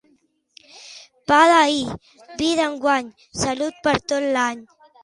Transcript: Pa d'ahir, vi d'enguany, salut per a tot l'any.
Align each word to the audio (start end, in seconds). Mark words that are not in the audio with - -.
Pa 1.27 1.39
d'ahir, 1.53 1.93
vi 2.41 2.51
d'enguany, 2.63 3.15
salut 3.45 3.83
per 3.89 3.97
a 3.99 4.07
tot 4.15 4.31
l'any. 4.37 4.69